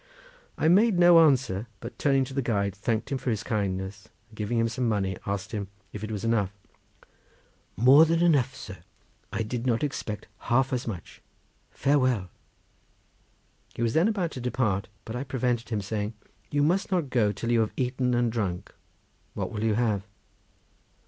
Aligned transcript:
I 0.57 0.67
made 0.67 0.97
no 0.97 1.19
answer, 1.19 1.67
but 1.79 1.99
turning 1.99 2.25
to 2.25 2.33
the 2.33 2.41
guide, 2.41 2.73
thanked 2.73 3.11
him 3.11 3.19
for 3.19 3.29
his 3.29 3.43
kindness, 3.43 4.09
and 4.29 4.35
giving 4.35 4.57
him 4.57 4.67
some 4.67 4.89
money, 4.89 5.15
asked 5.27 5.51
him 5.51 5.67
if 5.93 6.01
that 6.01 6.09
was 6.09 6.23
enough. 6.25 6.51
"More 7.77 8.03
than 8.03 8.23
enough, 8.23 8.55
sir," 8.55 8.77
said 8.77 8.81
the 8.83 9.35
lad; 9.35 9.39
"I 9.41 9.43
did 9.43 9.67
not 9.67 9.83
expect 9.83 10.27
half 10.39 10.73
as 10.73 10.87
much. 10.87 11.21
Farewell!" 11.69 12.29
He 13.75 13.83
was 13.83 13.93
then 13.93 14.07
about 14.07 14.31
to 14.31 14.41
depart, 14.41 14.87
but 15.05 15.15
I 15.15 15.23
prevented 15.23 15.69
him, 15.69 15.81
saying: 15.81 16.15
"You 16.49 16.63
must 16.63 16.91
not 16.91 17.11
go 17.11 17.31
till 17.31 17.51
you 17.51 17.59
have 17.59 17.73
eaten 17.77 18.15
and 18.15 18.31
drunk. 18.31 18.73
What 19.35 19.51
will 19.51 19.63
you 19.63 19.75
have?" 19.75 20.01